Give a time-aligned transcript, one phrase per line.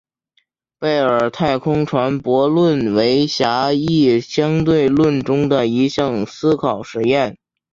[0.79, 7.37] 贝尔太空船悖论为狭义相对论中的一项思考实验。